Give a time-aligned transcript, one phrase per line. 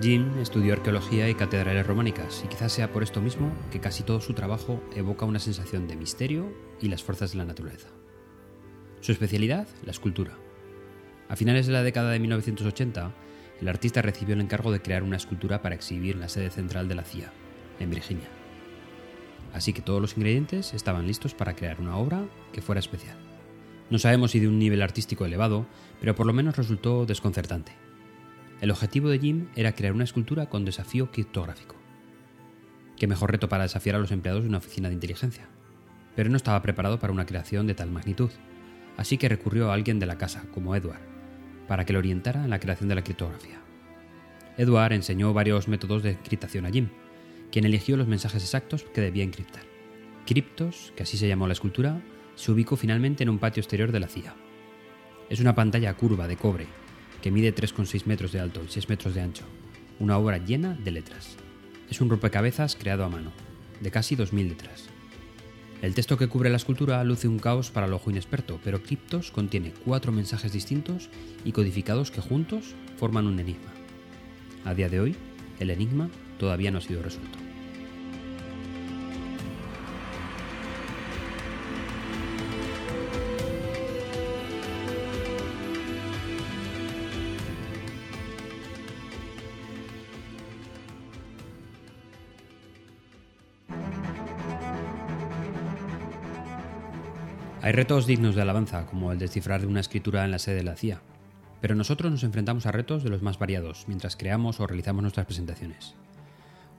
[0.00, 4.20] Jim estudió arqueología y catedrales románicas, y quizás sea por esto mismo que casi todo
[4.20, 6.50] su trabajo evoca una sensación de misterio
[6.80, 7.88] y las fuerzas de la naturaleza.
[9.00, 10.38] Su especialidad, la escultura.
[11.28, 13.12] A finales de la década de 1980,
[13.60, 16.88] el artista recibió el encargo de crear una escultura para exhibir en la sede central
[16.88, 17.30] de la CIA,
[17.78, 18.28] en Virginia.
[19.52, 23.18] Así que todos los ingredientes estaban listos para crear una obra que fuera especial.
[23.90, 25.66] No sabemos si de un nivel artístico elevado,
[26.00, 27.89] pero por lo menos resultó desconcertante.
[28.60, 31.76] El objetivo de Jim era crear una escultura con desafío criptográfico.
[32.98, 35.48] Qué mejor reto para desafiar a los empleados de una oficina de inteligencia.
[36.14, 38.28] Pero no estaba preparado para una creación de tal magnitud,
[38.98, 41.00] así que recurrió a alguien de la casa, como Edward,
[41.68, 43.62] para que lo orientara en la creación de la criptografía.
[44.58, 46.88] Edward enseñó varios métodos de encriptación a Jim,
[47.50, 49.62] quien eligió los mensajes exactos que debía encriptar.
[50.26, 52.02] Cryptos, que así se llamó la escultura,
[52.34, 54.34] se ubicó finalmente en un patio exterior de la CIA.
[55.30, 56.66] Es una pantalla curva de cobre
[57.20, 59.44] que mide 3,6 metros de alto y 6 metros de ancho,
[59.98, 61.36] una obra llena de letras.
[61.90, 63.32] Es un rompecabezas creado a mano,
[63.80, 64.88] de casi 2.000 letras.
[65.82, 69.30] El texto que cubre la escultura luce un caos para el ojo inexperto, pero Cryptos
[69.30, 71.08] contiene cuatro mensajes distintos
[71.44, 73.72] y codificados que juntos forman un enigma.
[74.64, 75.16] A día de hoy,
[75.58, 77.49] el enigma todavía no ha sido resuelto.
[97.62, 100.62] Hay retos dignos de alabanza, como el descifrar de una escritura en la sede de
[100.62, 101.02] la CIA,
[101.60, 105.26] pero nosotros nos enfrentamos a retos de los más variados mientras creamos o realizamos nuestras
[105.26, 105.94] presentaciones.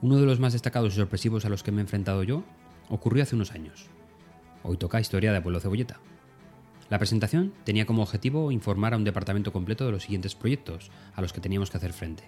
[0.00, 2.44] Uno de los más destacados y sorpresivos a los que me he enfrentado yo
[2.88, 3.90] ocurrió hace unos años.
[4.62, 6.00] Hoy toca historia de Abuelo Cebolleta.
[6.88, 11.20] La presentación tenía como objetivo informar a un departamento completo de los siguientes proyectos a
[11.20, 12.24] los que teníamos que hacer frente.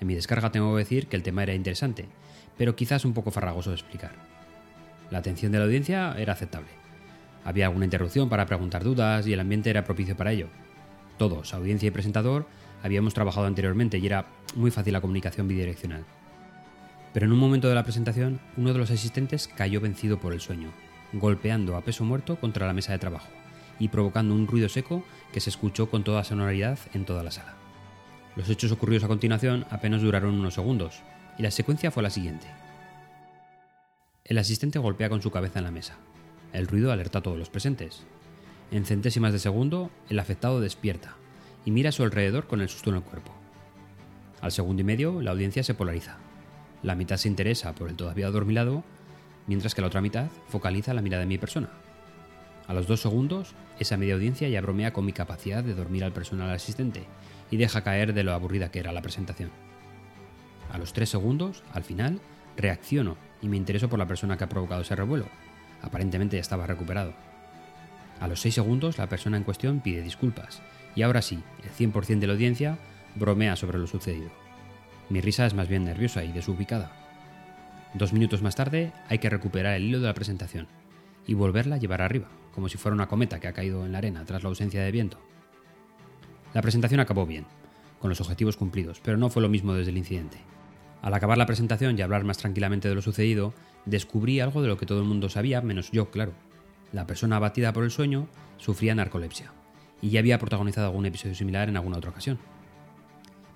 [0.00, 2.06] En mi descarga tengo que decir que el tema era interesante,
[2.56, 4.12] pero quizás un poco farragoso de explicar.
[5.10, 6.83] La atención de la audiencia era aceptable.
[7.44, 10.48] Había alguna interrupción para preguntar dudas y el ambiente era propicio para ello.
[11.18, 12.46] Todos, audiencia y presentador,
[12.82, 16.04] habíamos trabajado anteriormente y era muy fácil la comunicación bidireccional.
[17.12, 20.40] Pero en un momento de la presentación, uno de los asistentes cayó vencido por el
[20.40, 20.70] sueño,
[21.12, 23.28] golpeando a peso muerto contra la mesa de trabajo
[23.78, 27.54] y provocando un ruido seco que se escuchó con toda sonoridad en toda la sala.
[28.36, 31.02] Los hechos ocurridos a continuación apenas duraron unos segundos,
[31.38, 32.46] y la secuencia fue la siguiente.
[34.24, 35.96] El asistente golpea con su cabeza en la mesa.
[36.54, 38.04] El ruido alerta a todos los presentes.
[38.70, 41.16] En centésimas de segundo, el afectado despierta
[41.64, 43.32] y mira a su alrededor con el susto en el cuerpo.
[44.40, 46.16] Al segundo y medio, la audiencia se polariza.
[46.84, 48.84] La mitad se interesa por el todavía adormilado,
[49.48, 51.70] mientras que la otra mitad focaliza la mirada de mi persona.
[52.68, 56.12] A los dos segundos, esa media audiencia ya bromea con mi capacidad de dormir al
[56.12, 57.04] personal asistente
[57.50, 59.50] y deja caer de lo aburrida que era la presentación.
[60.70, 62.20] A los tres segundos, al final,
[62.56, 65.26] reacciono y me intereso por la persona que ha provocado ese revuelo.
[65.84, 67.12] Aparentemente estaba recuperado.
[68.18, 70.62] A los seis segundos, la persona en cuestión pide disculpas
[70.96, 72.78] y ahora sí, el 100% de la audiencia
[73.14, 74.30] bromea sobre lo sucedido.
[75.10, 76.90] Mi risa es más bien nerviosa y desubicada.
[77.92, 80.68] Dos minutos más tarde hay que recuperar el hilo de la presentación
[81.26, 83.98] y volverla a llevar arriba, como si fuera una cometa que ha caído en la
[83.98, 85.18] arena tras la ausencia de viento.
[86.54, 87.44] La presentación acabó bien,
[87.98, 90.38] con los objetivos cumplidos, pero no fue lo mismo desde el incidente.
[91.02, 94.78] Al acabar la presentación y hablar más tranquilamente de lo sucedido, descubrí algo de lo
[94.78, 96.32] que todo el mundo sabía, menos yo, claro.
[96.92, 99.52] La persona abatida por el sueño sufría narcolepsia,
[100.00, 102.38] y ya había protagonizado algún episodio similar en alguna otra ocasión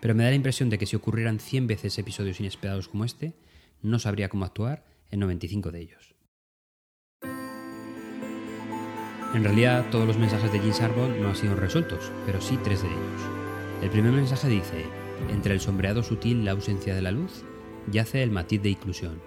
[0.00, 3.34] pero me da la impresión de que si ocurrieran 100 veces episodios inesperados como este,
[3.82, 6.14] no sabría cómo actuar en 95 de ellos.
[9.34, 12.82] En realidad, todos los mensajes de James Arbon no han sido resueltos, pero sí tres
[12.82, 13.20] de ellos.
[13.82, 14.86] El primer mensaje dice,
[15.30, 17.44] entre el sombreado sutil la ausencia de la luz,
[17.90, 19.20] yace el matiz de inclusión.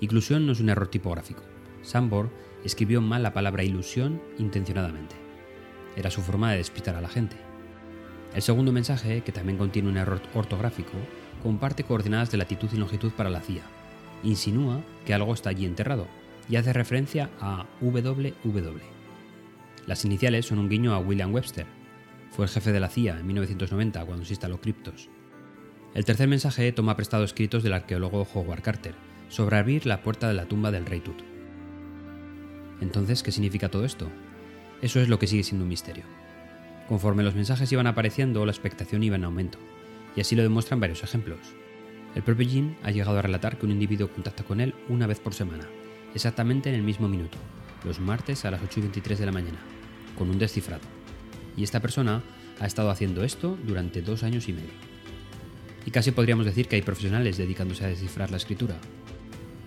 [0.00, 1.42] Inclusión no es un error tipográfico.
[1.82, 2.30] Sambor
[2.64, 5.16] escribió mal la palabra ilusión intencionadamente.
[5.96, 7.36] Era su forma de despistar a la gente.
[8.34, 10.92] El segundo mensaje, que también contiene un error ortográfico,
[11.42, 13.62] comparte coordenadas de latitud y longitud para la CIA.
[14.22, 16.06] Insinúa que algo está allí enterrado
[16.48, 18.78] y hace referencia a WW.
[19.86, 21.66] Las iniciales son un guiño a William Webster.
[22.30, 25.08] Fue el jefe de la CIA en 1990 cuando se instaló Cryptos.
[25.94, 28.94] El tercer mensaje toma prestado escritos del arqueólogo Howard Carter
[29.28, 31.22] sobre abrir la puerta de la tumba del rey Tut.
[32.80, 34.08] Entonces, ¿qué significa todo esto?
[34.82, 36.04] Eso es lo que sigue siendo un misterio.
[36.88, 39.58] Conforme los mensajes iban apareciendo, la expectación iba en aumento,
[40.14, 41.40] y así lo demuestran varios ejemplos.
[42.14, 45.20] El propio Jin ha llegado a relatar que un individuo contacta con él una vez
[45.20, 45.68] por semana,
[46.14, 47.36] exactamente en el mismo minuto,
[47.84, 49.58] los martes a las 8 y 23 de la mañana,
[50.16, 50.97] con un descifrado.
[51.56, 52.22] Y esta persona
[52.60, 54.88] ha estado haciendo esto durante dos años y medio.
[55.86, 58.76] y casi podríamos decir que hay profesionales dedicándose a descifrar la escritura.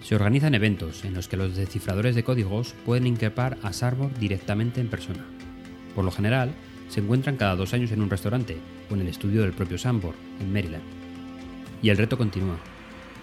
[0.04, 4.82] Se organizan eventos en los que los descifradores de códigos pueden increpar a Sarbor directamente
[4.82, 5.26] en persona.
[5.96, 6.54] Por lo general,
[6.90, 8.58] se encuentran cada dos años en un restaurante
[8.92, 10.84] o en el estudio del propio Sambor, en Maryland.
[11.82, 12.58] Y el reto continúa.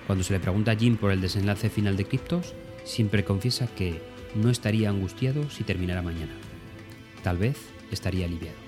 [0.07, 4.01] Cuando se le pregunta a Jim por el desenlace final de Cryptos, siempre confiesa que
[4.35, 6.33] no estaría angustiado si terminara mañana.
[7.23, 7.59] Tal vez
[7.91, 8.68] estaría aliviado.